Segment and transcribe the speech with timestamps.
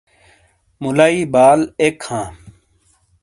[0.81, 2.27] مولایی بال اک ہاں۔